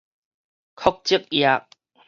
[0.73, 1.65] 酷燭獵